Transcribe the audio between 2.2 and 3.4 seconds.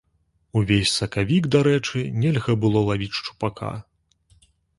нельга было лавіць